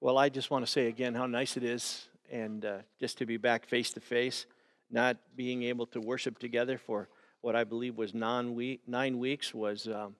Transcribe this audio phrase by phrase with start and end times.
[0.00, 3.26] Well, I just want to say again how nice it is and uh, just to
[3.26, 4.46] be back face to face,
[4.92, 7.08] not being able to worship together for
[7.40, 10.14] what I believe was nine, week, nine weeks was, um,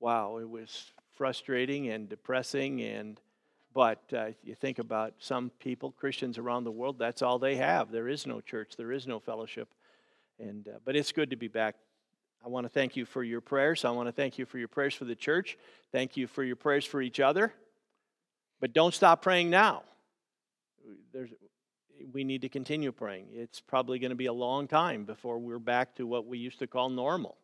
[0.00, 2.82] wow, it was frustrating and depressing.
[2.82, 3.20] And
[3.72, 7.92] But uh, you think about some people, Christians around the world, that's all they have.
[7.92, 9.68] There is no church, there is no fellowship.
[10.40, 11.76] And, uh, but it's good to be back
[12.44, 13.84] I want to thank you for your prayers.
[13.84, 15.56] I want to thank you for your prayers for the church.
[15.92, 17.54] Thank you for your prayers for each other.
[18.62, 19.82] But don't stop praying now.
[21.12, 21.30] There's,
[22.12, 23.26] we need to continue praying.
[23.32, 26.60] It's probably going to be a long time before we're back to what we used
[26.60, 27.36] to call normal.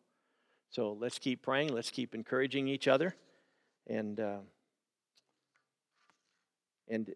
[0.69, 1.73] So let's keep praying.
[1.73, 3.13] Let's keep encouraging each other.
[3.85, 4.37] And, uh,
[6.87, 7.13] and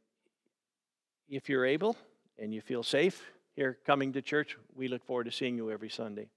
[1.29, 1.95] if you're able
[2.37, 3.23] and you feel safe
[3.55, 6.27] here coming to church, we look forward to seeing you every Sunday.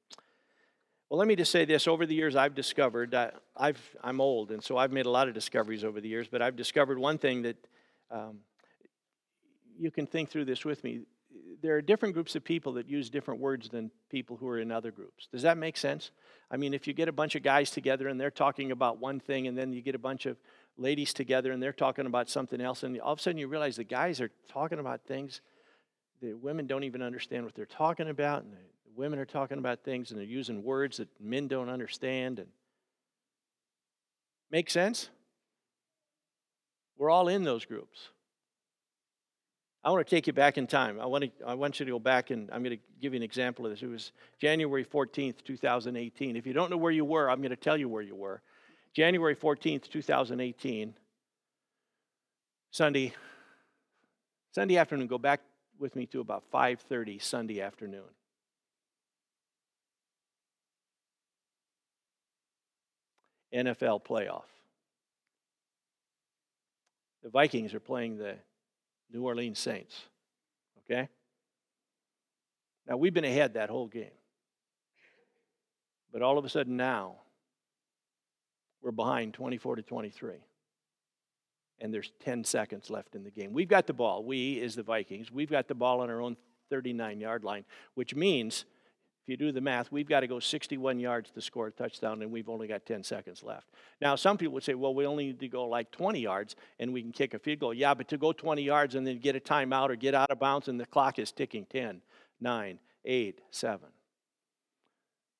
[1.08, 1.86] Well, let me just say this.
[1.86, 5.28] Over the years, I've discovered, uh, I've, I'm old, and so I've made a lot
[5.28, 7.56] of discoveries over the years, but I've discovered one thing that
[8.10, 8.38] um,
[9.78, 11.02] you can think through this with me.
[11.62, 14.72] There are different groups of people that use different words than people who are in
[14.72, 15.28] other groups.
[15.30, 16.10] Does that make sense?
[16.50, 19.20] I mean, if you get a bunch of guys together and they're talking about one
[19.20, 20.36] thing, and then you get a bunch of
[20.76, 23.76] ladies together and they're talking about something else, and all of a sudden you realize
[23.76, 25.40] the guys are talking about things
[26.20, 28.52] the women don't even understand what they're talking about, and
[28.96, 32.48] women are talking about things and they're using words that men don't understand and
[34.50, 35.10] make sense?
[36.96, 38.08] We're all in those groups.
[39.84, 40.98] I want to take you back in time.
[41.00, 43.18] I want to i want you to go back and i'm going to give you
[43.18, 43.82] an example of this.
[43.82, 47.56] It was january 14th 2018 if you don't know where you were i'm going to
[47.56, 48.42] tell you where you were.
[48.94, 50.94] January 14th 2018
[52.72, 53.14] sunday
[54.50, 55.40] sunday afternoon go back
[55.78, 58.10] with me to about 5:30 sunday afternoon
[63.54, 64.42] NFL playoff.
[67.22, 68.36] The Vikings are playing the
[69.12, 70.02] New Orleans Saints.
[70.84, 71.08] Okay?
[72.88, 74.10] Now, we've been ahead that whole game.
[76.12, 77.16] But all of a sudden now,
[78.80, 80.34] we're behind 24 to 23.
[81.80, 83.52] And there's 10 seconds left in the game.
[83.52, 84.24] We've got the ball.
[84.24, 86.36] We, is the Vikings, we've got the ball on our own
[86.70, 88.64] 39 yard line, which means
[89.26, 92.22] if you do the math, we've got to go 61 yards to score a touchdown,
[92.22, 93.66] and we've only got 10 seconds left.
[94.00, 96.92] Now, some people would say, well, we only need to go like 20 yards and
[96.92, 97.74] we can kick a field goal.
[97.74, 100.38] Yeah, but to go 20 yards and then get a timeout or get out of
[100.38, 102.02] bounds, and the clock is ticking 10,
[102.40, 103.88] 9, 8, 7.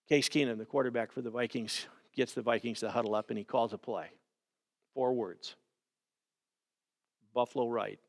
[0.09, 1.87] Case Keenum, the quarterback for the Vikings,
[2.17, 4.09] gets the Vikings to huddle up and he calls a play.
[4.95, 5.55] Four words
[7.33, 8.01] Buffalo right,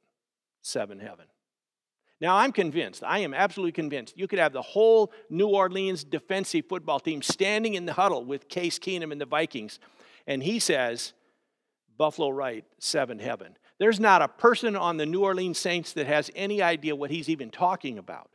[0.64, 1.26] seven heaven.
[2.20, 6.66] Now, I'm convinced, I am absolutely convinced, you could have the whole New Orleans defensive
[6.68, 9.80] football team standing in the huddle with Case Keenum and the Vikings,
[10.26, 11.14] and he says,
[11.98, 13.56] Buffalo right, seven heaven.
[13.80, 17.30] There's not a person on the New Orleans Saints that has any idea what he's
[17.30, 18.32] even talking about.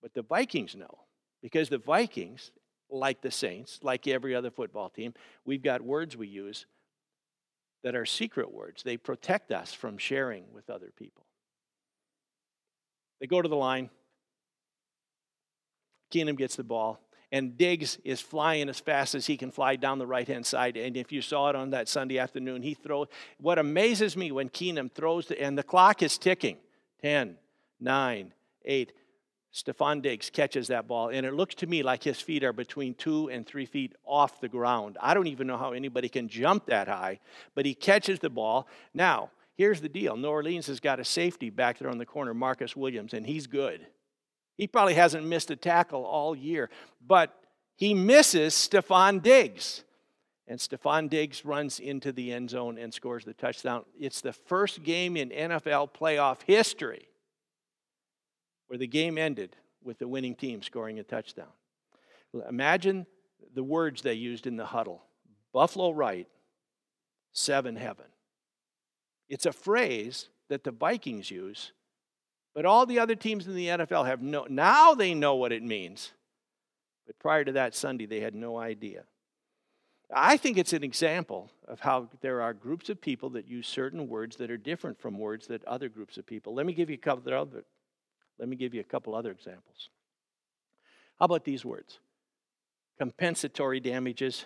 [0.00, 1.00] But the Vikings know,
[1.42, 2.50] because the Vikings,
[2.90, 5.12] like the Saints, like every other football team,
[5.44, 6.66] we've got words we use
[7.84, 8.82] that are secret words.
[8.82, 11.26] They protect us from sharing with other people.
[13.22, 13.88] They go to the line.
[16.12, 16.98] Keenum gets the ball,
[17.30, 20.76] and Diggs is flying as fast as he can fly down the right hand side.
[20.76, 23.06] And if you saw it on that Sunday afternoon, he throws.
[23.38, 26.56] What amazes me when Keenum throws, the, and the clock is ticking
[27.00, 27.36] 10,
[27.78, 28.34] 9,
[28.64, 28.92] 8.
[29.54, 32.94] Stefon Diggs catches that ball, and it looks to me like his feet are between
[32.94, 34.98] two and three feet off the ground.
[35.00, 37.20] I don't even know how anybody can jump that high,
[37.54, 38.66] but he catches the ball.
[38.94, 39.30] Now,
[39.62, 42.74] Here's the deal New Orleans has got a safety back there on the corner, Marcus
[42.74, 43.86] Williams, and he's good.
[44.56, 46.68] He probably hasn't missed a tackle all year,
[47.06, 47.32] but
[47.76, 49.84] he misses Stefon Diggs.
[50.48, 53.84] And Stefon Diggs runs into the end zone and scores the touchdown.
[53.96, 57.06] It's the first game in NFL playoff history
[58.66, 61.52] where the game ended with the winning team scoring a touchdown.
[62.48, 63.06] Imagine
[63.54, 65.04] the words they used in the huddle
[65.52, 66.26] Buffalo right,
[67.30, 68.06] seven heaven.
[69.32, 71.72] It's a phrase that the Vikings use,
[72.54, 75.62] but all the other teams in the NFL have no, now they know what it
[75.62, 76.12] means.
[77.06, 79.04] But prior to that Sunday, they had no idea.
[80.14, 84.06] I think it's an example of how there are groups of people that use certain
[84.06, 86.54] words that are different from words that other groups of people.
[86.54, 87.64] Let me give you a couple other,
[88.38, 89.88] let me give you a couple other examples.
[91.18, 92.00] How about these words?
[92.98, 94.44] Compensatory damages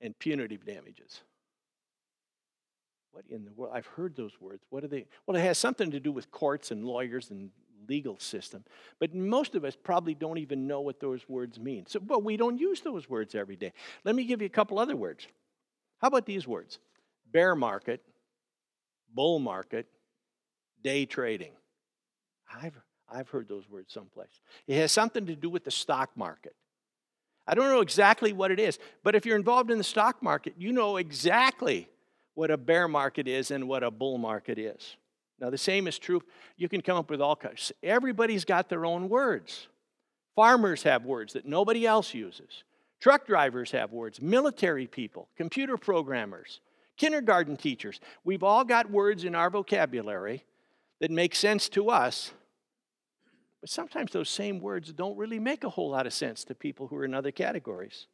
[0.00, 1.22] and punitive damages.
[3.14, 3.72] What in the world?
[3.72, 4.64] I've heard those words.
[4.70, 5.06] What are they?
[5.24, 7.50] Well, it has something to do with courts and lawyers and
[7.88, 8.64] legal system.
[8.98, 11.86] But most of us probably don't even know what those words mean.
[11.86, 13.72] So, but we don't use those words every day.
[14.02, 15.28] Let me give you a couple other words.
[15.98, 16.80] How about these words?
[17.30, 18.02] Bear market,
[19.14, 19.86] bull market,
[20.82, 21.52] day trading.
[22.52, 22.76] I've,
[23.08, 24.40] I've heard those words someplace.
[24.66, 26.56] It has something to do with the stock market.
[27.46, 30.54] I don't know exactly what it is, but if you're involved in the stock market,
[30.58, 31.88] you know exactly
[32.34, 34.96] what a bear market is and what a bull market is.
[35.40, 36.22] Now, the same is true.
[36.56, 37.72] You can come up with all kinds.
[37.82, 39.68] Everybody's got their own words.
[40.36, 42.64] Farmers have words that nobody else uses.
[43.00, 44.20] Truck drivers have words.
[44.20, 46.60] Military people, computer programmers,
[46.96, 48.00] kindergarten teachers.
[48.24, 50.44] We've all got words in our vocabulary
[51.00, 52.32] that make sense to us,
[53.60, 56.86] but sometimes those same words don't really make a whole lot of sense to people
[56.86, 58.06] who are in other categories.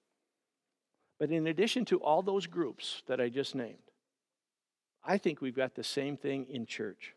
[1.19, 3.90] But in addition to all those groups that I just named,
[5.05, 7.15] I think we've got the same thing in church.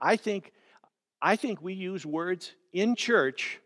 [0.00, 0.52] I think,
[1.20, 3.60] I think we use words in church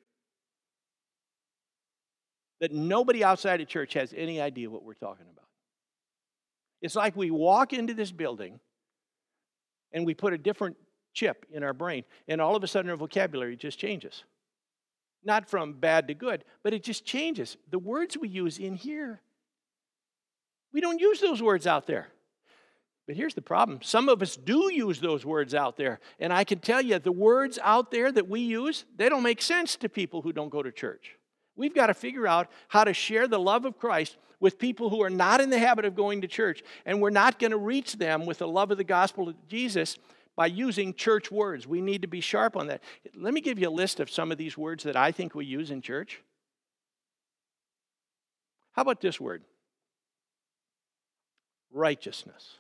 [2.61, 5.46] that nobody outside of church has any idea what we're talking about.
[6.81, 8.61] It's like we walk into this building
[9.93, 10.76] and we put a different
[11.12, 14.25] chip in our brain, and all of a sudden our vocabulary just changes.
[15.23, 17.56] Not from bad to good, but it just changes.
[17.70, 19.20] The words we use in here,
[20.73, 22.08] we don't use those words out there.
[23.06, 26.00] But here's the problem some of us do use those words out there.
[26.18, 29.42] And I can tell you, the words out there that we use, they don't make
[29.42, 31.16] sense to people who don't go to church.
[31.56, 35.02] We've got to figure out how to share the love of Christ with people who
[35.02, 36.62] are not in the habit of going to church.
[36.84, 39.96] And we're not going to reach them with the love of the gospel of Jesus
[40.36, 41.66] by using church words.
[41.66, 42.82] We need to be sharp on that.
[43.16, 45.44] Let me give you a list of some of these words that I think we
[45.44, 46.22] use in church.
[48.72, 49.44] How about this word?
[51.70, 52.56] Righteousness.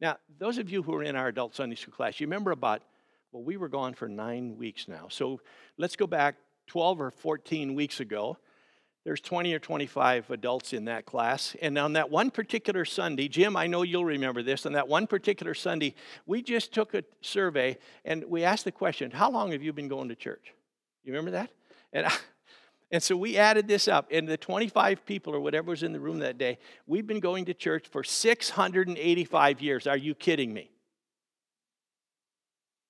[0.00, 2.82] Now, those of you who are in our adult Sunday school class, you remember about,
[3.32, 5.06] well, we were gone for nine weeks now.
[5.08, 5.40] So
[5.78, 8.36] let's go back 12 or 14 weeks ago.
[9.04, 11.54] There's 20 or 25 adults in that class.
[11.62, 14.66] And on that one particular Sunday, Jim, I know you'll remember this.
[14.66, 15.94] On that one particular Sunday,
[16.26, 19.86] we just took a survey and we asked the question How long have you been
[19.88, 20.52] going to church?
[21.04, 21.50] You remember that?
[21.92, 22.06] And
[22.90, 25.98] And so we added this up, and the 25 people or whatever was in the
[25.98, 29.88] room that day, we've been going to church for 685 years.
[29.88, 30.70] Are you kidding me?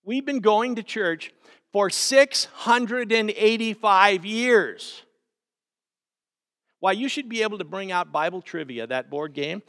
[0.05, 1.33] We've been going to church
[1.73, 5.03] for 685 years.
[6.79, 9.63] Why you should be able to bring out Bible trivia, that board game.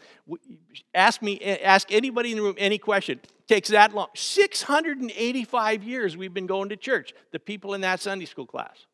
[0.94, 3.22] Ask me, ask anybody in the room any question.
[3.48, 4.10] Takes that long.
[4.14, 8.86] 685 years we've been going to church, the people in that Sunday school class.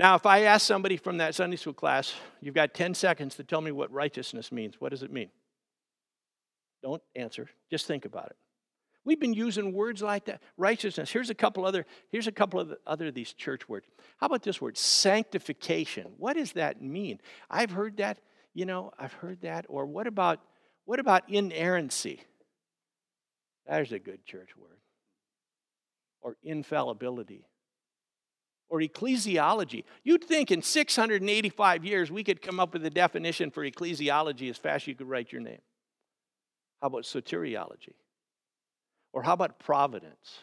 [0.00, 3.44] Now, if I ask somebody from that Sunday school class, you've got 10 seconds to
[3.44, 4.80] tell me what righteousness means.
[4.80, 5.28] What does it mean?
[6.82, 7.50] Don't answer.
[7.70, 8.36] Just think about it.
[9.04, 10.40] We've been using words like that.
[10.56, 11.10] Righteousness.
[11.10, 13.84] Here's a couple other, here's a couple of other of these church words.
[14.16, 14.78] How about this word?
[14.78, 16.06] Sanctification.
[16.16, 17.20] What does that mean?
[17.50, 18.20] I've heard that,
[18.54, 19.66] you know, I've heard that.
[19.68, 20.40] Or what about
[20.86, 22.22] what about inerrancy?
[23.66, 24.78] That is a good church word.
[26.22, 27.44] Or infallibility
[28.70, 29.84] or ecclesiology.
[30.04, 34.56] You'd think in 685 years we could come up with a definition for ecclesiology as
[34.56, 35.60] fast as you could write your name.
[36.80, 37.94] How about soteriology?
[39.12, 40.38] Or how about providence?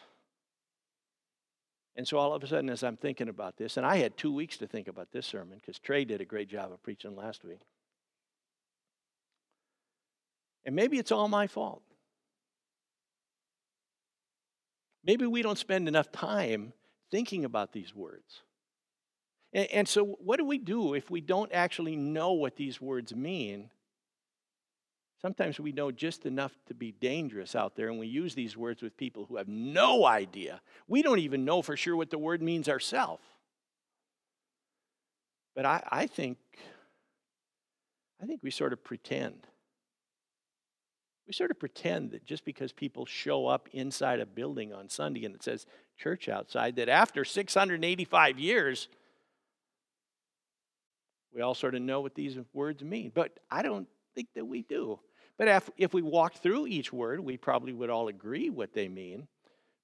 [1.96, 4.32] And so all of a sudden, as I'm thinking about this, and I had two
[4.32, 7.44] weeks to think about this sermon because Trey did a great job of preaching last
[7.44, 7.62] week.
[10.64, 11.82] And maybe it's all my fault.
[15.02, 16.74] Maybe we don't spend enough time
[17.10, 18.42] thinking about these words.
[19.52, 23.14] And, and, so, what do we do if we don't actually know what these words
[23.14, 23.70] mean?
[25.20, 28.82] Sometimes we know just enough to be dangerous out there, and we use these words
[28.82, 30.60] with people who have no idea.
[30.86, 33.24] We don't even know for sure what the word means ourselves.
[35.56, 36.38] But I, I think,
[38.22, 39.48] I think we sort of pretend.
[41.26, 45.24] We sort of pretend that just because people show up inside a building on Sunday
[45.24, 45.66] and it says
[45.98, 48.88] church outside, that after 685 years,
[51.34, 53.12] we all sort of know what these words mean.
[53.14, 54.98] But I don't think that we do.
[55.36, 58.88] But if, if we walked through each word, we probably would all agree what they
[58.88, 59.28] mean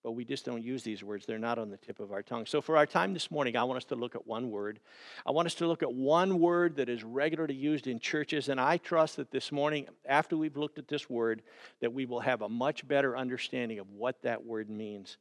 [0.04, 1.24] but we just don't use these words.
[1.24, 2.44] They're not on the tip of our tongue.
[2.44, 4.78] So, for our time this morning, I want us to look at one word.
[5.24, 8.60] I want us to look at one word that is regularly used in churches, and
[8.60, 11.42] I trust that this morning, after we've looked at this word,
[11.80, 15.16] that we will have a much better understanding of what that word means.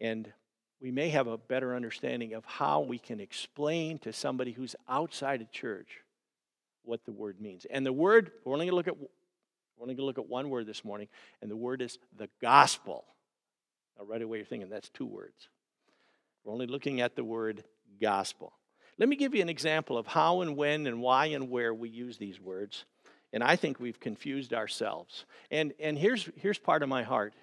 [0.00, 0.32] And
[0.80, 5.40] we may have a better understanding of how we can explain to somebody who's outside
[5.42, 6.00] of church
[6.84, 7.66] what the word means.
[7.70, 10.28] And the word, we're only going to look at we're only going to look at
[10.28, 11.08] one word this morning,
[11.40, 13.06] and the word is the gospel.
[13.98, 15.48] Now, right away, you're thinking that's two words.
[16.44, 17.64] We're only looking at the word
[17.98, 18.52] gospel.
[18.98, 21.88] Let me give you an example of how and when and why and where we
[21.88, 22.84] use these words
[23.32, 25.24] And I think we've confused ourselves.
[25.50, 27.34] And, and here's, here's part of my heart.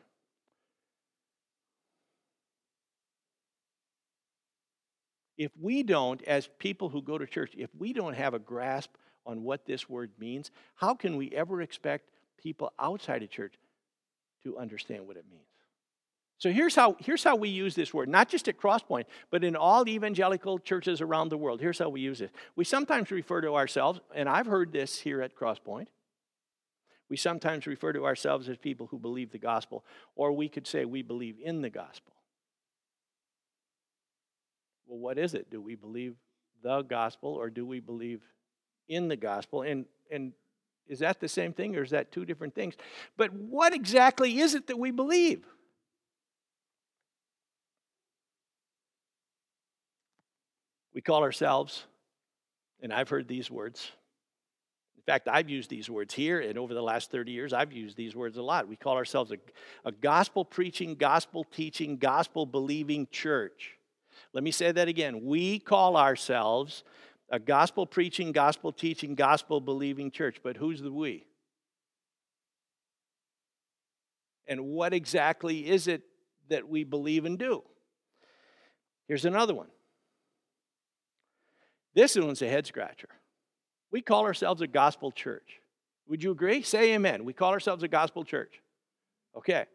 [5.37, 8.91] If we don't, as people who go to church, if we don't have a grasp
[9.25, 13.53] on what this word means, how can we ever expect people outside of church
[14.43, 15.43] to understand what it means?
[16.39, 19.55] So here's how, here's how we use this word, not just at Crosspoint, but in
[19.55, 21.59] all evangelical churches around the world.
[21.59, 22.31] Here's how we use it.
[22.55, 25.87] We sometimes refer to ourselves, and I've heard this here at Crosspoint.
[27.09, 29.83] We sometimes refer to ourselves as people who believe the gospel,
[30.15, 32.13] or we could say we believe in the gospel.
[34.87, 35.49] Well, what is it?
[35.49, 36.15] Do we believe
[36.63, 38.21] the gospel, or do we believe
[38.87, 39.61] in the gospel?
[39.61, 40.31] And, and
[40.87, 42.75] is that the same thing, or is that two different things?
[43.17, 45.43] But what exactly is it that we believe?
[50.93, 51.83] We call ourselves,
[52.81, 53.91] and I've heard these words.
[54.97, 57.95] In fact, I've used these words here, and over the last 30 years, I've used
[57.95, 58.67] these words a lot.
[58.67, 59.37] We call ourselves a,
[59.85, 63.76] a gospel preaching, gospel teaching, gospel believing church.
[64.33, 65.25] Let me say that again.
[65.25, 66.83] We call ourselves
[67.29, 70.37] a gospel preaching, gospel teaching, gospel believing church.
[70.43, 71.25] But who's the we?
[74.47, 76.03] And what exactly is it
[76.49, 77.63] that we believe and do?
[79.07, 79.67] Here's another one
[81.93, 83.09] this one's a head scratcher.
[83.91, 85.61] We call ourselves a gospel church.
[86.07, 86.61] Would you agree?
[86.61, 87.25] Say amen.
[87.25, 88.61] We call ourselves a gospel church.
[89.35, 89.65] Okay.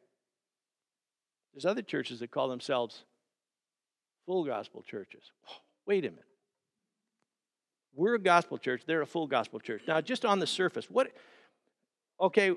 [1.53, 3.05] There's other churches that call themselves
[4.27, 5.23] full gospel churches.
[5.87, 6.25] wait a minute.
[7.95, 9.83] We're a gospel church, they're a full gospel church.
[9.87, 11.13] Now, just on the surface, what
[12.21, 12.53] okay,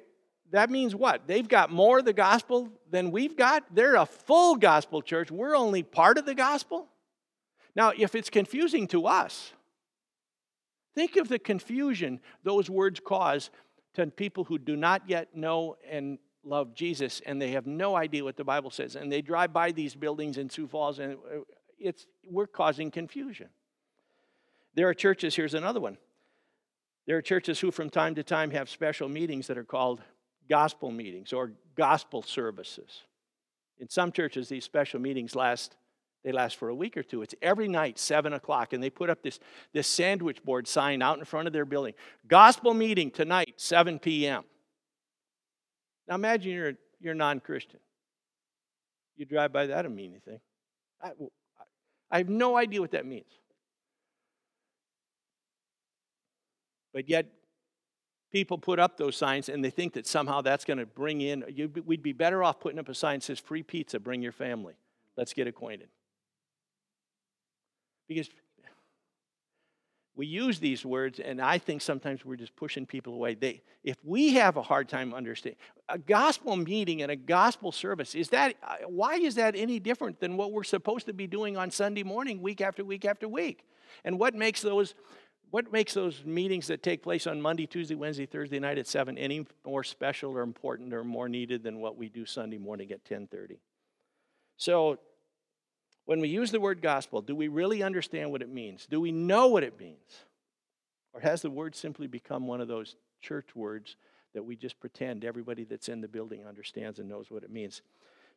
[0.52, 1.28] that means what?
[1.28, 3.64] They've got more of the gospel than we've got?
[3.74, 5.32] They're a full gospel church.
[5.32, 6.88] We're only part of the gospel?
[7.76, 9.52] Now, if it's confusing to us,
[10.94, 13.50] think of the confusion those words cause
[13.96, 18.24] to people who do not yet know and love Jesus and they have no idea
[18.24, 18.96] what the Bible says.
[18.96, 21.40] And they drive by these buildings in Sioux Falls and uh,
[21.80, 23.50] it's, we're causing confusion.
[24.76, 25.98] There are churches, here's another one.
[27.06, 30.02] There are churches who, from time to time, have special meetings that are called
[30.50, 33.04] gospel meetings or gospel services.
[33.78, 35.76] In some churches, these special meetings last
[36.26, 37.22] they last for a week or two.
[37.22, 39.40] It's every night, 7 o'clock, and they put up this,
[39.74, 41.94] this sandwich board sign out in front of their building.
[42.28, 44.44] Gospel meeting tonight, 7 p.m.
[46.08, 47.80] Now imagine you're, you're non Christian.
[49.18, 50.40] You drive by that, doesn't mean anything.
[51.02, 51.12] I,
[52.12, 53.32] I have no idea what that means.
[56.94, 57.28] But yet,
[58.32, 61.44] people put up those signs and they think that somehow that's going to bring in,
[61.86, 64.76] we'd be better off putting up a sign that says free pizza, bring your family.
[65.18, 65.90] Let's get acquainted.
[68.08, 68.30] Because
[70.16, 73.36] we use these words, and I think sometimes we're just pushing people away.
[73.36, 78.16] They, if we have a hard time understanding a gospel meeting and a gospel service,
[78.16, 81.58] is that uh, why is that any different than what we're supposed to be doing
[81.58, 83.66] on Sunday morning, week after week after week?
[84.04, 84.96] And what makes those
[85.52, 89.18] what makes those meetings that take place on Monday, Tuesday, Wednesday, Thursday night at seven
[89.18, 93.06] any more special or important or more needed than what we do Sunday morning at
[93.06, 93.60] ten thirty?
[94.58, 95.00] So
[96.06, 98.86] when we use the word gospel, do we really understand what it means?
[98.86, 100.26] Do we know what it means?
[101.14, 103.96] Or has the word simply become one of those church words
[104.34, 107.82] that we just pretend everybody that's in the building understands and knows what it means?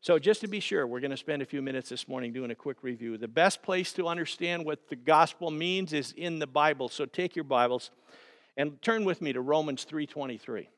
[0.00, 2.52] So, just to be sure, we're going to spend a few minutes this morning doing
[2.52, 3.18] a quick review.
[3.18, 6.88] The best place to understand what the gospel means is in the Bible.
[6.88, 7.90] So, take your Bibles
[8.56, 10.68] and turn with me to Romans 3:23.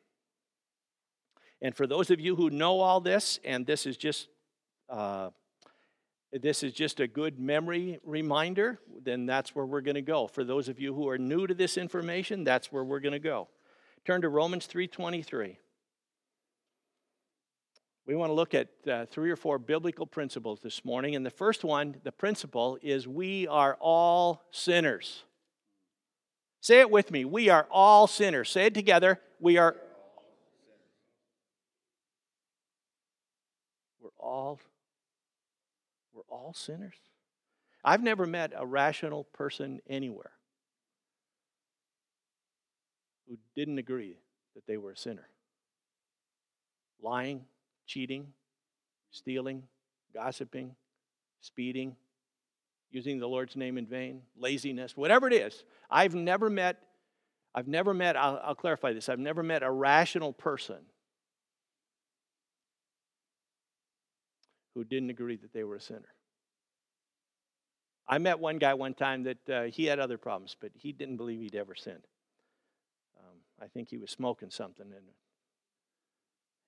[1.61, 4.29] And for those of you who know all this, and this is just
[4.89, 5.29] uh,
[6.33, 10.29] this is just a good memory reminder, then that's where we're going to go.
[10.29, 13.19] For those of you who are new to this information, that's where we're going to
[13.19, 13.49] go.
[14.05, 15.57] Turn to Romans 3:23.
[18.07, 21.31] We want to look at uh, three or four biblical principles this morning, and the
[21.31, 25.25] first one, the principle is we are all sinners.
[26.61, 27.25] Say it with me.
[27.25, 28.51] We are all sinners.
[28.51, 29.21] Say it together.
[29.39, 29.77] We are
[34.01, 34.59] We're all
[36.31, 36.95] all sinners.
[37.85, 40.33] I've never met a rational person anywhere
[43.29, 44.19] who didn't agree
[44.55, 45.29] that they were a sinner.
[47.03, 47.45] Lying,
[47.87, 48.33] cheating,
[49.11, 49.63] stealing,
[50.13, 50.75] gossiping,
[51.41, 51.97] speeding,
[52.91, 55.65] using the Lord's name in vain, laziness, whatever it is.
[55.91, 56.77] I've never met,
[57.55, 60.79] I've never met, I'll, I'll clarify this, I've never met a rational person
[64.75, 66.09] who didn't agree that they were a sinner.
[68.11, 71.17] I met one guy one time that uh, he had other problems, but he didn't
[71.17, 72.09] believe he'd ever sinned.
[73.17, 75.05] Um, I think he was smoking something, and,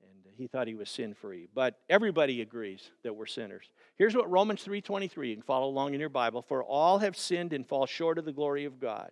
[0.04, 1.48] and he thought he was sin free.
[1.52, 3.64] But everybody agrees that we're sinners.
[3.96, 6.42] Here's what Romans 3.23, you can follow along in your Bible.
[6.42, 9.10] For all have sinned and fall short of the glory of God.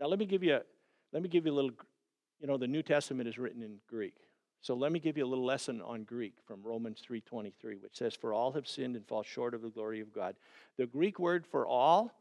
[0.00, 0.62] Now let me give you a,
[1.12, 1.72] let me give you a little,
[2.40, 4.14] you know, the New Testament is written in Greek.
[4.62, 8.14] So let me give you a little lesson on Greek from Romans 3:23, which says,
[8.14, 10.36] "For all have sinned and fall short of the glory of God."
[10.76, 12.12] The Greek word for all,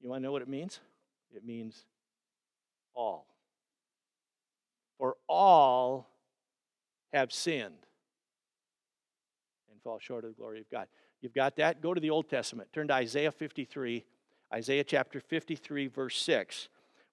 [0.00, 0.80] you want to know what it means?
[1.34, 1.84] It means
[2.94, 3.26] all.
[4.96, 6.08] For all
[7.12, 7.84] have sinned
[9.70, 10.88] and fall short of the glory of God.
[11.20, 11.80] You've got that?
[11.80, 12.72] Go to the Old Testament.
[12.72, 14.06] Turn to Isaiah 53,
[14.52, 16.68] Isaiah chapter 53, verse 6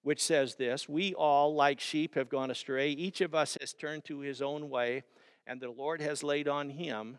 [0.08, 2.88] which says this We all, like sheep, have gone astray.
[2.92, 5.02] Each of us has turned to his own way,
[5.46, 7.18] and the Lord has laid on him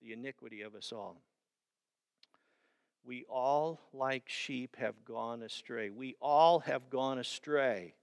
[0.00, 1.16] the iniquity of us all.
[3.04, 5.90] We all, like sheep, have gone astray.
[5.90, 7.94] We all have gone astray.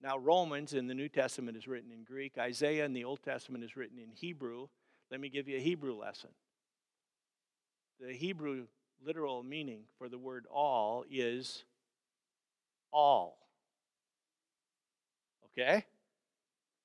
[0.00, 3.62] Now, Romans in the New Testament is written in Greek, Isaiah in the Old Testament
[3.62, 4.68] is written in Hebrew.
[5.10, 6.30] Let me give you a Hebrew lesson.
[8.00, 8.68] The Hebrew
[9.04, 11.64] literal meaning for the word all is
[12.94, 13.36] all.
[15.52, 15.84] Okay?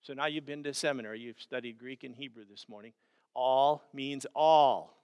[0.01, 2.93] So now you've been to seminary, you've studied Greek and Hebrew this morning.
[3.35, 4.97] All means all.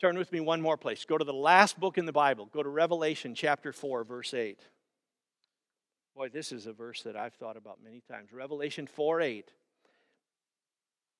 [0.00, 1.04] Turn with me one more place.
[1.04, 2.46] Go to the last book in the Bible.
[2.52, 4.60] Go to Revelation chapter 4, verse 8.
[6.14, 8.32] Boy, this is a verse that I've thought about many times.
[8.32, 9.52] Revelation 4 8.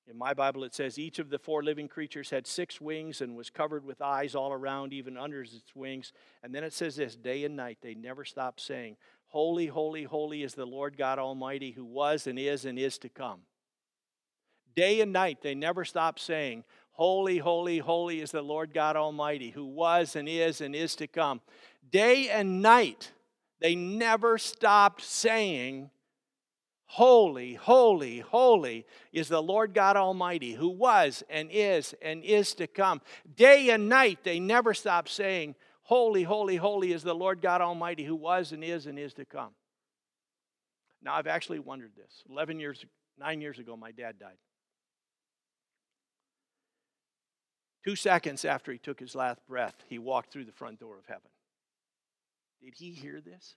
[0.09, 3.35] In my Bible, it says each of the four living creatures had six wings and
[3.35, 6.13] was covered with eyes all around, even under its wings.
[6.41, 8.97] And then it says this day and night, they never stop saying,
[9.27, 13.09] Holy, holy, holy is the Lord God Almighty who was and is and is to
[13.09, 13.41] come.
[14.75, 16.63] Day and night, they never stop saying,
[16.93, 21.05] Holy, holy, holy is the Lord God Almighty who was and is and is to
[21.05, 21.39] come.
[21.91, 23.11] Day and night,
[23.59, 25.91] they never stopped saying,
[26.93, 32.65] Holy, holy, holy is the Lord God Almighty, who was and is and is to
[32.65, 32.99] come.
[33.35, 38.03] Day and night, they never stop saying, Holy, holy, holy is the Lord God Almighty,
[38.03, 39.51] who was and is and is to come.
[41.03, 42.23] Now, I've actually wondered this.
[42.27, 42.83] 11 years,
[43.19, 44.37] nine years ago, my dad died.
[47.85, 51.05] Two seconds after he took his last breath, he walked through the front door of
[51.05, 51.29] heaven.
[52.63, 53.53] Did he hear this?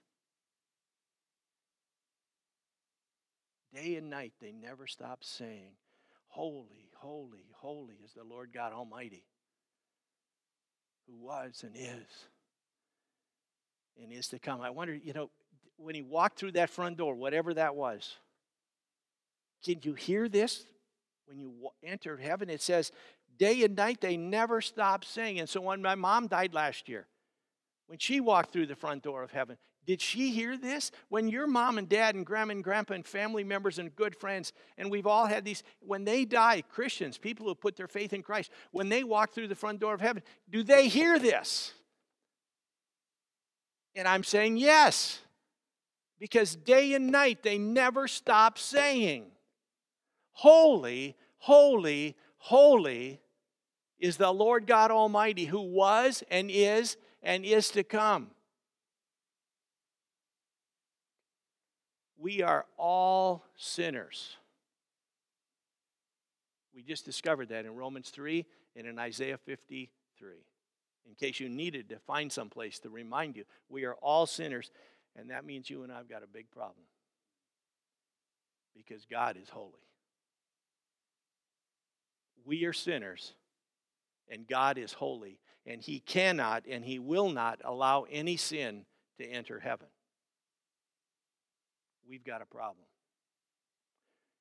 [3.73, 5.71] Day and night, they never stop saying,
[6.27, 9.25] Holy, holy, holy is the Lord God Almighty,
[11.07, 12.27] who was and is
[14.01, 14.61] and is to come.
[14.61, 15.29] I wonder, you know,
[15.77, 18.17] when he walked through that front door, whatever that was,
[19.63, 20.65] can you hear this?
[21.25, 22.91] When you enter heaven, it says,
[23.37, 25.39] day and night, they never stop saying.
[25.39, 27.07] And so when my mom died last year,
[27.87, 30.91] when she walked through the front door of heaven, did she hear this?
[31.09, 34.53] When your mom and dad and grandma and grandpa and family members and good friends,
[34.77, 38.23] and we've all had these, when they die, Christians, people who put their faith in
[38.23, 41.73] Christ, when they walk through the front door of heaven, do they hear this?
[43.95, 45.19] And I'm saying yes,
[46.19, 49.25] because day and night they never stop saying,
[50.31, 53.19] Holy, holy, holy
[53.99, 58.31] is the Lord God Almighty who was and is and is to come.
[62.23, 64.37] We are all sinners.
[66.73, 68.45] We just discovered that in Romans 3
[68.77, 69.89] and in Isaiah 53.
[71.05, 74.71] In case you needed to find some place to remind you, we are all sinners,
[75.17, 76.85] and that means you and I've got a big problem.
[78.73, 79.73] Because God is holy.
[82.45, 83.33] We are sinners,
[84.29, 88.85] and God is holy, and He cannot and He will not allow any sin
[89.17, 89.87] to enter heaven
[92.07, 92.85] we've got a problem.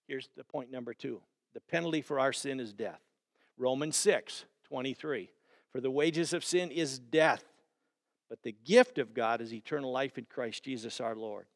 [0.07, 1.20] Here's the point number two
[1.55, 3.01] the penalty for our sin is death.
[3.57, 5.31] Romans 6 23.
[5.70, 7.44] For the wages of sin is death,
[8.29, 11.46] but the gift of God is eternal life in Christ Jesus our Lord.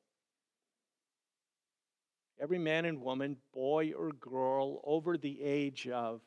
[2.41, 6.21] Every man and woman, boy or girl, over the age of,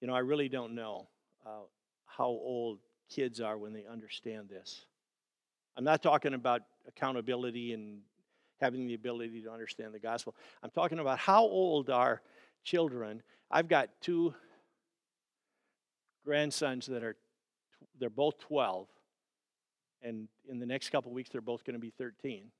[0.00, 1.08] you know, I really don't know
[1.44, 1.66] uh,
[2.04, 4.84] how old kids are when they understand this.
[5.76, 8.00] I'm not talking about accountability and
[8.60, 10.34] having the ability to understand the gospel.
[10.62, 12.22] I'm talking about how old are
[12.64, 13.22] children.
[13.50, 14.34] I've got two
[16.24, 17.16] grandsons that are
[17.98, 18.88] they're both 12
[20.02, 22.50] and in the next couple weeks they're both going to be 13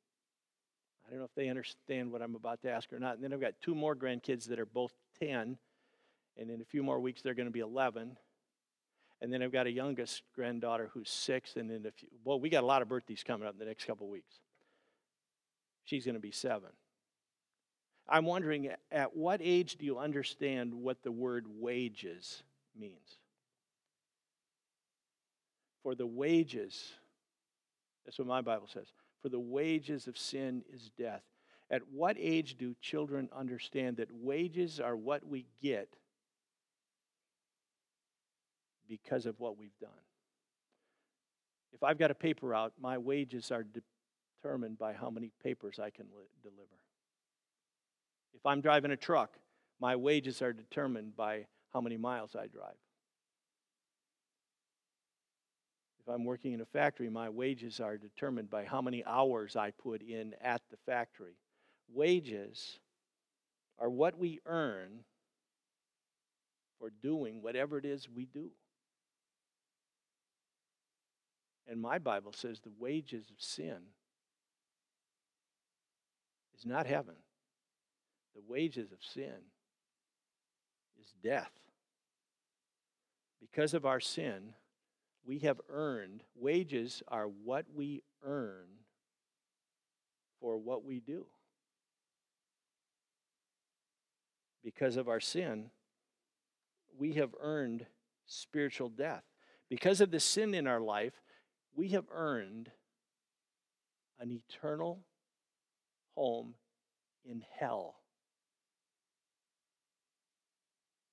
[1.05, 3.33] i don't know if they understand what i'm about to ask or not and then
[3.33, 5.59] i've got two more grandkids that are both 10
[6.37, 8.17] and in a few more weeks they're going to be 11
[9.20, 12.50] And then I've got a youngest granddaughter who's six, and then a few, well, we
[12.50, 14.35] got a lot of birthdays coming up in the next couple weeks.
[15.85, 16.70] She's going to be seven.
[18.09, 22.42] I'm wondering at what age do you understand what the word wages
[22.79, 23.18] means?
[25.83, 26.92] For the wages,
[28.05, 28.87] that's what my Bible says,
[29.22, 31.22] for the wages of sin is death.
[31.70, 35.96] At what age do children understand that wages are what we get
[38.88, 39.90] because of what we've done?
[41.72, 43.64] If I've got a paper out, my wages are
[44.42, 46.79] determined by how many papers I can li- deliver.
[48.35, 49.37] If I'm driving a truck,
[49.81, 52.77] my wages are determined by how many miles I drive.
[56.01, 59.72] If I'm working in a factory, my wages are determined by how many hours I
[59.72, 61.37] put in at the factory.
[61.92, 62.79] Wages
[63.79, 65.01] are what we earn
[66.79, 68.51] for doing whatever it is we do.
[71.68, 73.79] And my Bible says the wages of sin
[76.57, 77.16] is not heaven.
[78.35, 79.35] The wages of sin
[81.00, 81.50] is death.
[83.40, 84.55] Because of our sin,
[85.24, 88.66] we have earned, wages are what we earn
[90.40, 91.26] for what we do.
[94.62, 95.70] Because of our sin,
[96.98, 97.87] we have earned
[98.26, 99.22] spiritual death.
[99.68, 101.14] Because of the sin in our life,
[101.77, 102.71] we have earned
[104.19, 105.05] an eternal
[106.17, 106.55] home
[107.25, 107.97] in hell.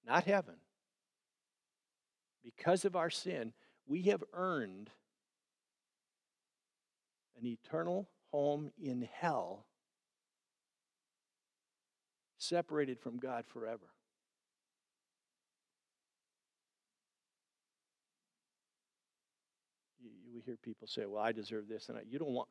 [0.05, 0.55] not heaven.
[2.43, 3.53] Because of our sin,
[3.85, 4.89] we have earned
[7.39, 9.65] an eternal home in hell,
[12.37, 13.89] separated from God forever.
[20.33, 22.49] We hear people say, Well, I deserve this, and I, you don't want,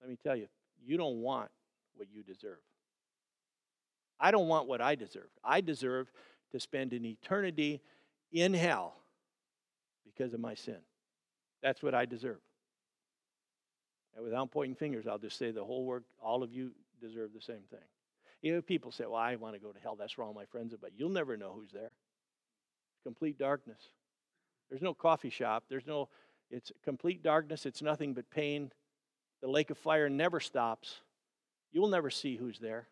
[0.00, 0.48] let me tell you,
[0.84, 1.50] you don't want
[1.96, 2.58] what you deserve.
[4.18, 5.28] I don't want what I deserve.
[5.42, 6.10] I deserve
[6.52, 7.80] to spend an eternity
[8.32, 8.94] in hell
[10.04, 10.76] because of my sin.
[11.62, 12.40] That's what I deserve.
[14.14, 17.40] And without pointing fingers, I'll just say the whole work, all of you deserve the
[17.40, 17.80] same thing.
[18.42, 19.96] You know, people say, well, I want to go to hell.
[19.96, 20.78] That's where all my friends are.
[20.78, 21.90] But you'll never know who's there.
[23.04, 23.80] Complete darkness.
[24.68, 25.64] There's no coffee shop.
[25.68, 26.08] There's no,
[26.50, 27.66] it's complete darkness.
[27.66, 28.72] It's nothing but pain.
[29.42, 31.00] The lake of fire never stops.
[31.72, 32.88] You'll never see who's there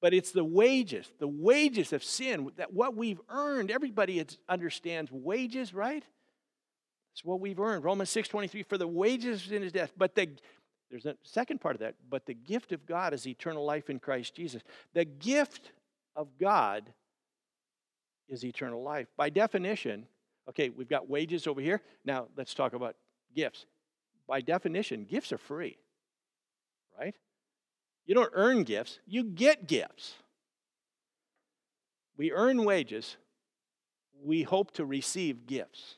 [0.00, 3.70] but it's the wages, the wages of sin, that what we've earned.
[3.70, 6.04] Everybody understands wages, right?
[7.12, 7.84] It's what we've earned.
[7.84, 10.28] Romans 6:23 for the wages of sin is death, but the
[10.90, 13.98] there's a second part of that, but the gift of God is eternal life in
[13.98, 14.62] Christ Jesus.
[14.92, 15.72] The gift
[16.14, 16.92] of God
[18.28, 19.08] is eternal life.
[19.16, 20.06] By definition,
[20.48, 21.82] okay, we've got wages over here.
[22.04, 22.96] Now let's talk about
[23.34, 23.66] gifts.
[24.28, 25.78] By definition, gifts are free,
[26.98, 27.14] right?
[28.06, 30.14] You don't earn gifts, you get gifts.
[32.16, 33.16] We earn wages,
[34.22, 35.96] we hope to receive gifts.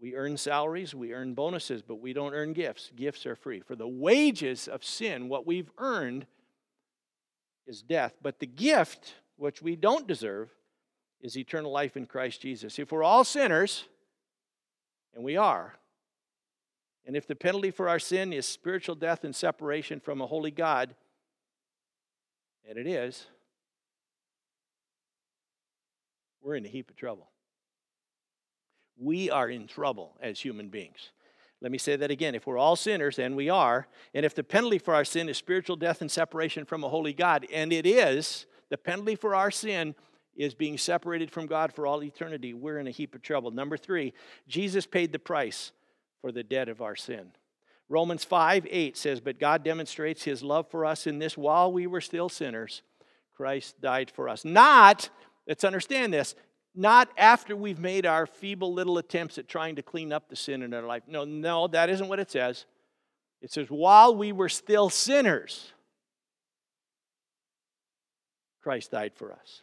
[0.00, 2.90] We earn salaries, we earn bonuses, but we don't earn gifts.
[2.94, 3.60] Gifts are free.
[3.60, 6.26] For the wages of sin, what we've earned
[7.66, 10.50] is death, but the gift, which we don't deserve,
[11.26, 12.78] is eternal life in Christ Jesus.
[12.78, 13.84] If we're all sinners,
[15.12, 15.74] and we are,
[17.04, 20.52] and if the penalty for our sin is spiritual death and separation from a holy
[20.52, 20.94] God,
[22.68, 23.26] and it is,
[26.40, 27.28] we're in a heap of trouble.
[28.96, 31.10] We are in trouble as human beings.
[31.60, 32.36] Let me say that again.
[32.36, 35.36] If we're all sinners, and we are, and if the penalty for our sin is
[35.36, 39.50] spiritual death and separation from a holy God, and it is, the penalty for our
[39.50, 39.96] sin
[40.36, 43.50] is being separated from God for all eternity, we're in a heap of trouble.
[43.50, 44.12] Number three,
[44.46, 45.72] Jesus paid the price
[46.20, 47.32] for the debt of our sin.
[47.88, 51.86] Romans 5 8 says, But God demonstrates his love for us in this while we
[51.86, 52.82] were still sinners,
[53.36, 54.44] Christ died for us.
[54.44, 55.08] Not,
[55.46, 56.34] let's understand this,
[56.74, 60.62] not after we've made our feeble little attempts at trying to clean up the sin
[60.62, 61.02] in our life.
[61.06, 62.66] No, no, that isn't what it says.
[63.40, 65.72] It says, while we were still sinners,
[68.62, 69.62] Christ died for us.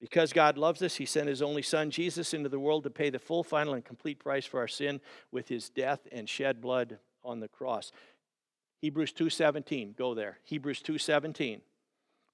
[0.00, 3.10] Because God loves us, He sent His only Son, Jesus, into the world to pay
[3.10, 5.00] the full, final, and complete price for our sin
[5.32, 7.90] with His death and shed blood on the cross.
[8.80, 10.38] Hebrews 2:17, go there.
[10.44, 11.62] Hebrews 2:17.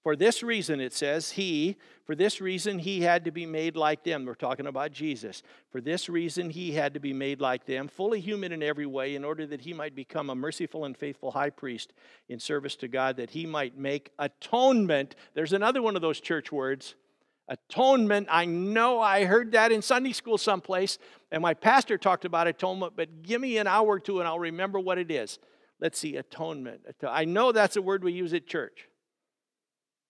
[0.03, 4.05] For this reason, it says, He, for this reason, He had to be made like
[4.05, 4.27] them.
[4.27, 5.42] We're talking about Jesus.
[5.70, 9.14] For this reason, He had to be made like them, fully human in every way,
[9.14, 11.94] in order that He might become a merciful and faithful high priest
[12.29, 15.16] in service to God, that He might make atonement.
[15.33, 16.96] There's another one of those church words
[17.48, 20.98] Atonement, I know I heard that in Sunday school someplace,
[21.30, 24.38] and my pastor talked about atonement, but give me an hour or two and I'll
[24.38, 25.38] remember what it is.
[25.80, 26.83] Let's see, atonement.
[27.07, 28.88] I know that's a word we use at church.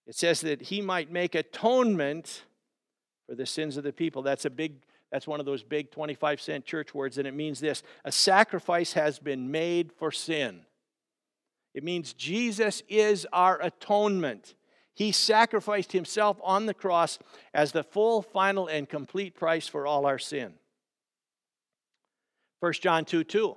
[0.07, 2.45] It says that he might make atonement
[3.27, 4.23] for the sins of the people.
[4.23, 4.75] That's a big
[5.11, 8.95] that's one of those big 25 cent church words, and it means this a sacrifice
[8.95, 10.63] has been made for sin.
[11.73, 14.55] It means Jesus is our atonement.
[14.95, 17.19] He sacrificed himself on the cross
[17.53, 20.55] as the full, final, and complete price for all our sin.
[22.61, 23.57] 1 John 2 2.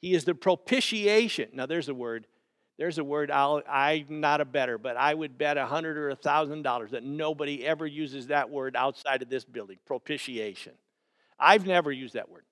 [0.00, 1.48] He is the propitiation.
[1.54, 2.26] Now, there's a word.
[2.76, 6.10] There's a word i am not a better, but I would bet a hundred or
[6.10, 9.78] a thousand dollars that nobody ever uses that word outside of this building.
[9.86, 10.72] Propitiation.
[11.38, 12.44] I've never used that word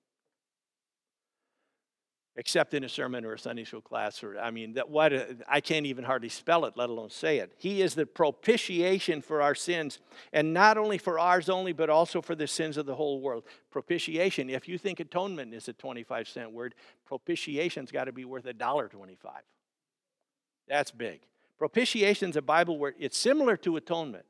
[2.35, 5.13] except in a sermon or a Sunday school class, or I mean, that what
[5.47, 7.53] I can't even hardly spell it, let alone say it.
[7.57, 9.99] He is the propitiation for our sins,
[10.31, 13.43] and not only for ours only, but also for the sins of the whole world.
[13.69, 14.49] Propitiation.
[14.49, 16.73] If you think atonement is a twenty-five cent word,
[17.05, 19.43] propitiation's got to be worth a dollar twenty-five.
[20.67, 21.21] That's big.
[21.59, 22.95] Propitiation is a Bible word.
[22.97, 24.25] It's similar to atonement.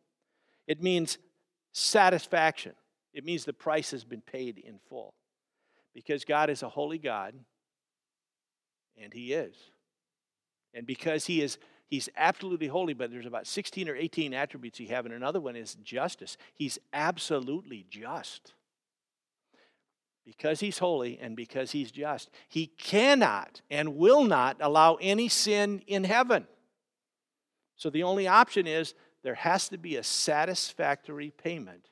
[0.68, 1.18] It means
[1.72, 2.74] satisfaction.
[3.14, 5.14] It means the price has been paid in full.
[5.94, 7.36] Because God is a holy God,
[9.02, 9.56] and he is.
[10.74, 11.58] And because he is
[11.94, 15.56] he's absolutely holy, but there's about 16 or 18 attributes he have, and another one
[15.56, 16.38] is justice.
[16.56, 18.54] He's absolutely just.
[20.26, 25.84] Because he's holy and because he's just, he cannot and will not allow any sin
[25.86, 26.48] in heaven.
[27.76, 31.90] So the only option is there has to be a satisfactory payment.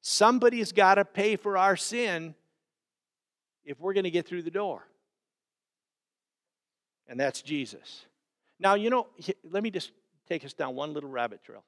[0.00, 2.34] Somebody's got to pay for our sin
[3.64, 4.89] if we're going to get through the door
[7.10, 8.06] and that's Jesus.
[8.60, 9.08] Now, you know,
[9.42, 9.90] let me just
[10.28, 11.64] take us down one little rabbit trail.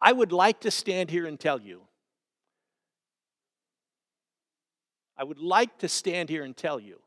[0.00, 1.80] I would like to stand here and tell you,
[5.16, 7.00] I would like to stand here and tell you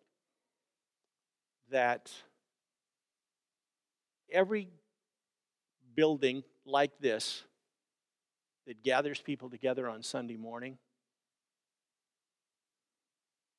[1.69, 2.11] that
[4.31, 4.69] every
[5.95, 7.43] building like this
[8.65, 10.79] that gathers people together on Sunday morning,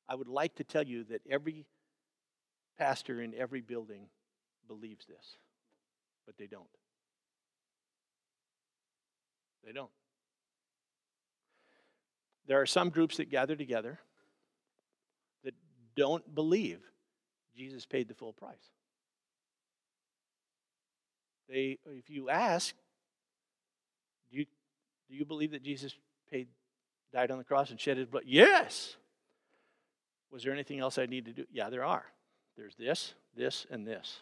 [0.09, 1.65] I would like to tell you that every
[2.77, 4.07] pastor in every building
[4.67, 5.37] believes this,
[6.25, 6.67] but they don't.
[9.65, 9.89] They don't.
[12.47, 13.99] There are some groups that gather together
[15.43, 15.53] that
[15.95, 16.79] don't believe
[17.55, 18.55] Jesus paid the full price.
[21.49, 22.75] They, if you ask,
[24.31, 24.45] do you,
[25.09, 25.93] do you believe that Jesus
[26.29, 26.47] paid,
[27.13, 28.23] died on the cross and shed his blood?
[28.25, 28.95] Yes.
[30.31, 31.45] Was there anything else I need to do?
[31.51, 32.05] Yeah, there are.
[32.57, 34.21] There's this, this, and this,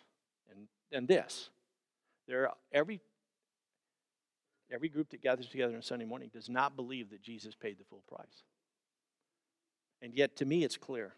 [0.52, 1.50] and, and this.
[2.28, 3.02] There are every
[4.72, 7.84] every group that gathers together on Sunday morning does not believe that Jesus paid the
[7.84, 8.44] full price.
[10.02, 11.14] And yet, to me, it's clear.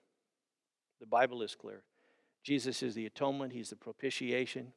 [0.99, 1.81] The Bible is clear.
[2.43, 4.73] Jesus is the atonement, He's the propitiation.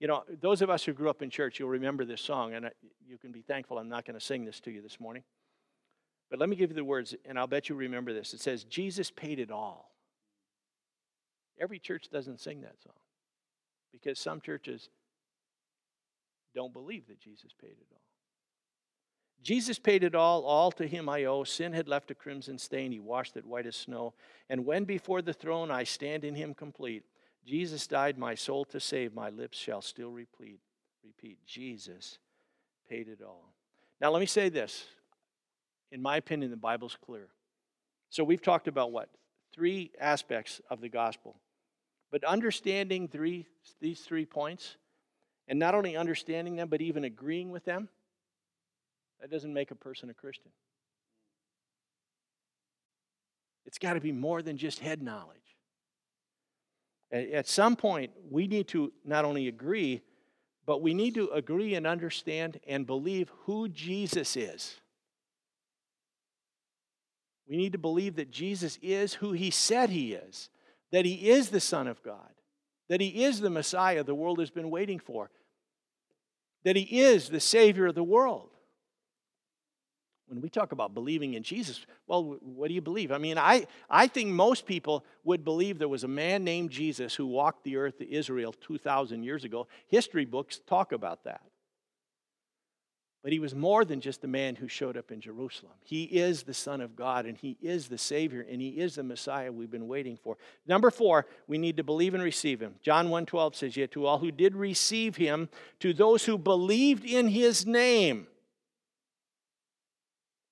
[0.00, 2.70] You know, those of us who grew up in church, you'll remember this song, and
[3.06, 5.24] you can be thankful I'm not going to sing this to you this morning.
[6.30, 8.32] But let me give you the words, and I'll bet you remember this.
[8.32, 9.90] It says, Jesus paid it all.
[11.60, 12.94] Every church doesn't sing that song
[13.92, 14.88] because some churches
[16.54, 18.00] don't believe that Jesus paid it all.
[19.42, 21.44] Jesus paid it all, all to him I owe.
[21.44, 24.14] Sin had left a crimson stain, he washed it white as snow.
[24.50, 27.04] And when before the throne I stand in him complete,
[27.46, 30.60] Jesus died my soul to save, my lips shall still repeat.
[31.04, 32.18] Repeat, Jesus
[32.88, 33.54] paid it all.
[34.00, 34.84] Now let me say this.
[35.90, 37.28] In my opinion, the Bible's clear.
[38.10, 39.08] So we've talked about what?
[39.54, 41.36] Three aspects of the gospel.
[42.10, 43.46] But understanding three,
[43.80, 44.76] these three points,
[45.46, 47.88] and not only understanding them, but even agreeing with them,
[49.20, 50.50] that doesn't make a person a Christian.
[53.66, 55.36] It's got to be more than just head knowledge.
[57.10, 60.02] At some point, we need to not only agree,
[60.66, 64.76] but we need to agree and understand and believe who Jesus is.
[67.48, 70.50] We need to believe that Jesus is who he said he is
[70.92, 72.32] that he is the Son of God,
[72.88, 75.30] that he is the Messiah the world has been waiting for,
[76.64, 78.50] that he is the Savior of the world.
[80.26, 83.10] When we talk about believing in Jesus, well, what do you believe?
[83.10, 87.14] I mean, I, I think most people would believe there was a man named Jesus
[87.14, 89.68] who walked the earth to Israel 2,000 years ago.
[89.86, 91.40] History books talk about that.
[93.22, 95.72] But he was more than just a man who showed up in Jerusalem.
[95.82, 99.02] He is the Son of God, and he is the Savior, and he is the
[99.02, 100.36] Messiah we've been waiting for.
[100.66, 102.76] Number four, we need to believe and receive him.
[102.80, 105.48] John 1:12 says, Yet to all who did receive him,
[105.80, 108.28] to those who believed in his name,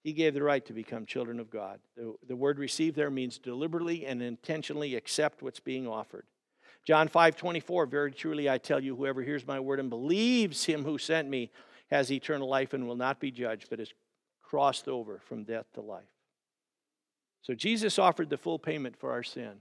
[0.03, 1.81] he gave the right to become children of God.
[1.97, 6.27] The, the word receive there means deliberately and intentionally accept what's being offered.
[6.85, 10.85] John 5 24, very truly I tell you, whoever hears my word and believes him
[10.85, 11.51] who sent me
[11.90, 13.92] has eternal life and will not be judged, but is
[14.42, 16.05] crossed over from death to life.
[17.42, 19.61] So Jesus offered the full payment for our sin.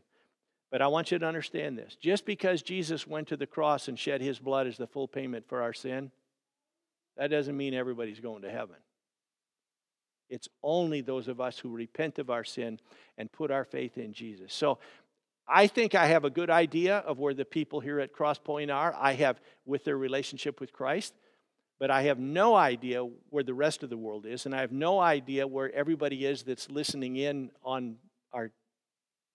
[0.72, 1.96] But I want you to understand this.
[1.96, 5.48] Just because Jesus went to the cross and shed his blood as the full payment
[5.48, 6.12] for our sin,
[7.18, 8.76] that doesn't mean everybody's going to heaven.
[10.30, 12.80] It's only those of us who repent of our sin
[13.18, 14.54] and put our faith in Jesus.
[14.54, 14.80] So
[15.48, 18.96] I think I have a good idea of where the people here at Crosspoint are.
[19.00, 21.14] I have with their relationship with Christ
[21.80, 24.72] but I have no idea where the rest of the world is, and I have
[24.72, 27.98] no idea where everybody is that's listening in on
[28.34, 28.52] our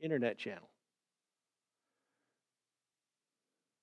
[0.01, 0.69] internet channel.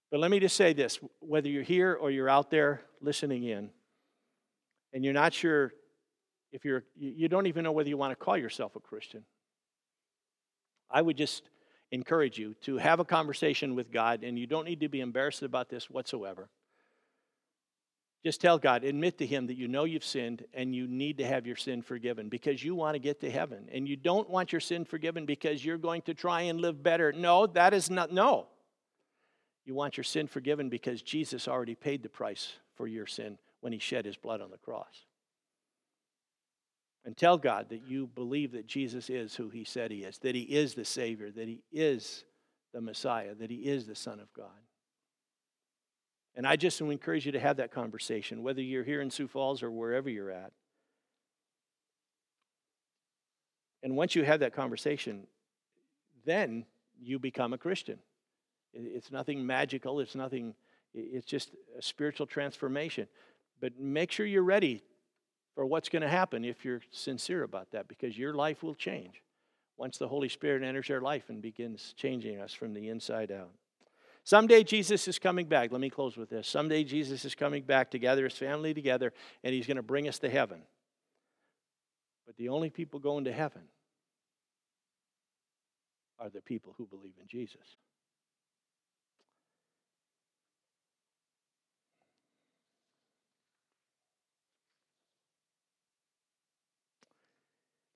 [0.09, 3.69] But let me just say this whether you're here or you're out there listening in,
[4.93, 5.73] and you're not sure
[6.51, 9.23] if you're, you don't even know whether you want to call yourself a Christian,
[10.89, 11.43] I would just
[11.91, 15.43] encourage you to have a conversation with God, and you don't need to be embarrassed
[15.43, 16.49] about this whatsoever.
[18.27, 21.25] Just tell God, admit to Him that you know you've sinned and you need to
[21.25, 23.69] have your sin forgiven because you want to get to heaven.
[23.71, 27.13] And you don't want your sin forgiven because you're going to try and live better.
[27.13, 28.47] No, that is not, no.
[29.63, 33.71] You want your sin forgiven because Jesus already paid the price for your sin when
[33.71, 35.05] He shed His blood on the cross.
[37.05, 40.35] And tell God that you believe that Jesus is who He said He is, that
[40.35, 42.25] He is the Savior, that He is
[42.73, 44.66] the Messiah, that He is the Son of God.
[46.37, 49.63] And I just encourage you to have that conversation, whether you're here in Sioux Falls
[49.63, 50.51] or wherever you're at.
[53.81, 55.25] And once you have that conversation,
[56.25, 56.65] then
[57.01, 57.97] you become a Christian.
[58.71, 60.53] It's nothing magical, it's nothing,
[60.93, 63.07] it's just a spiritual transformation.
[63.59, 64.83] But make sure you're ready
[65.55, 69.23] for what's going to happen if you're sincere about that, because your life will change
[69.75, 73.49] once the Holy Spirit enters your life and begins changing us from the inside out.
[74.27, 75.71] Someday Jesus is coming back.
[75.71, 76.49] Let me close with this.
[76.49, 80.05] Someday Jesus is coming back to gather his family together, and he's going to bring
[80.09, 80.63] us to heaven.
[82.25, 83.61] But the only people going to heaven
[86.19, 87.77] are the people who believe in Jesus.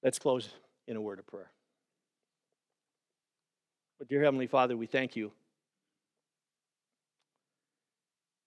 [0.01, 0.47] Let's close
[0.87, 1.51] in a word of prayer.
[3.99, 5.33] But, dear Heavenly Father, we thank you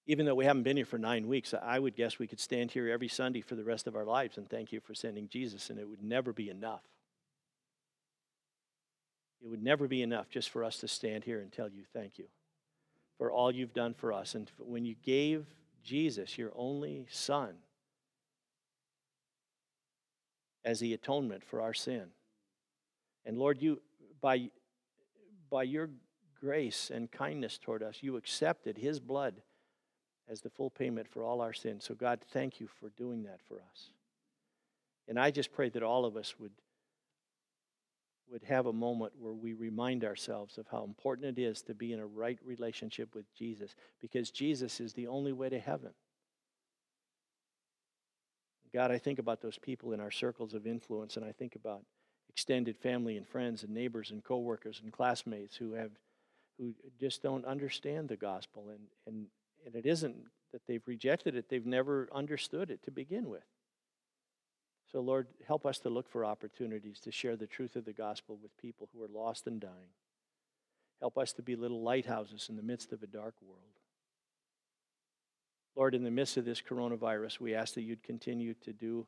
[0.07, 2.71] even though we haven't been here for nine weeks, I would guess we could stand
[2.71, 5.71] here every Sunday for the rest of our lives and thank you for sending Jesus,
[5.71, 6.83] and it would never be enough.
[9.43, 12.19] It would never be enough just for us to stand here and tell you thank
[12.19, 12.27] you
[13.19, 14.35] for all you've done for us.
[14.35, 15.47] And when you gave
[15.83, 17.55] Jesus, your only Son,
[20.65, 22.07] as the atonement for our sin.
[23.27, 23.81] And Lord, you
[24.21, 24.49] by
[25.51, 25.91] by your
[26.41, 29.43] grace and kindness toward us, you accepted his blood
[30.29, 31.85] as the full payment for all our sins.
[31.85, 33.91] So, God, thank you for doing that for us.
[35.07, 36.53] And I just pray that all of us would,
[38.31, 41.93] would have a moment where we remind ourselves of how important it is to be
[41.93, 45.91] in a right relationship with Jesus, because Jesus is the only way to heaven.
[48.73, 51.85] God, I think about those people in our circles of influence, and I think about
[52.29, 55.93] extended family and friends and neighbors and coworkers and classmates who have
[56.59, 59.27] who just don't understand the gospel and, and
[59.65, 60.17] and it isn't
[60.53, 63.45] that they've rejected it, they've never understood it to begin with.
[64.93, 68.39] So, Lord, help us to look for opportunities to share the truth of the gospel
[68.41, 69.93] with people who are lost and dying.
[71.01, 73.61] Help us to be little lighthouses in the midst of a dark world.
[75.75, 79.07] Lord, in the midst of this coronavirus, we ask that you'd continue to do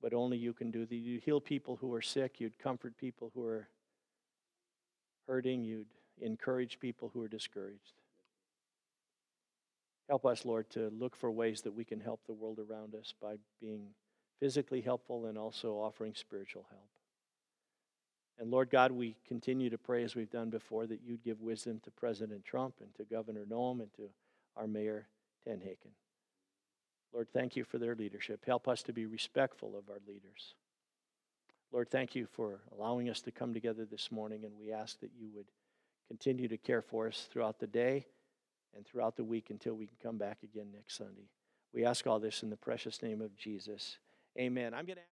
[0.00, 3.30] what only you can do, that you'd heal people who are sick, you'd comfort people
[3.34, 3.68] who are
[5.28, 5.86] hurting, you'd
[6.20, 7.97] encourage people who are discouraged.
[10.08, 13.12] Help us, Lord, to look for ways that we can help the world around us
[13.20, 13.88] by being
[14.40, 16.88] physically helpful and also offering spiritual help.
[18.38, 21.80] And Lord God, we continue to pray as we've done before that you'd give wisdom
[21.84, 24.08] to President Trump and to Governor Noem and to
[24.56, 25.08] our Mayor
[25.46, 25.92] Tenhaken.
[27.12, 28.44] Lord, thank you for their leadership.
[28.46, 30.54] Help us to be respectful of our leaders.
[31.72, 35.10] Lord, thank you for allowing us to come together this morning, and we ask that
[35.18, 35.46] you would
[36.06, 38.06] continue to care for us throughout the day
[38.76, 41.28] and throughout the week until we can come back again next Sunday.
[41.72, 43.98] We ask all this in the precious name of Jesus.
[44.38, 44.74] Amen.
[44.74, 45.17] I'm going to